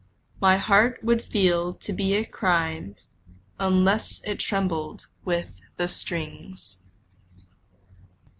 My 0.39 0.57
heart 0.57 1.03
would 1.03 1.21
feel 1.21 1.75
to 1.75 1.93
be 1.93 2.15
a 2.15 2.25
crime 2.25 2.95
Unless 3.59 4.19
it 4.23 4.39
trembled 4.39 5.05
with 5.25 5.49
the 5.77 5.87
strings. 5.87 6.81